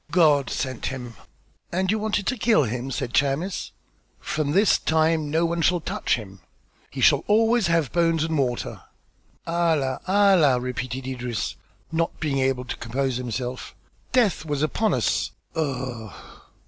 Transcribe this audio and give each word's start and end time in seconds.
"God 0.09 0.49
sent 0.49 0.87
him." 0.87 1.13
"And 1.71 1.91
you 1.91 1.99
wanted 1.99 2.25
to 2.25 2.35
kill 2.35 2.63
him?" 2.63 2.89
said 2.89 3.13
Chamis. 3.13 3.71
"From 4.19 4.49
this 4.49 4.79
time 4.79 5.29
no 5.29 5.45
one 5.45 5.61
shall 5.61 5.79
touch 5.79 6.15
him." 6.15 6.39
"He 6.89 7.01
shall 7.01 7.23
always 7.27 7.67
have 7.67 7.91
bones 7.91 8.23
and 8.23 8.35
water." 8.35 8.81
"Allah! 9.45 9.99
Allah!" 10.07 10.59
repeated 10.59 11.05
Idris, 11.05 11.55
not 11.91 12.19
being 12.19 12.39
able 12.39 12.65
to 12.65 12.77
compose 12.77 13.17
himself. 13.17 13.75
"Death 14.11 14.43
was 14.43 14.63
upon 14.63 14.95
us. 14.95 15.33
Ugh!" 15.55 16.11